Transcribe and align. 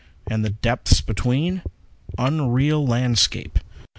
]_And 0.31 0.41
the 0.41 0.49
depths 0.49 0.99
between? 0.99 1.61
Unreal 2.17 2.83
landscape! 2.87 3.59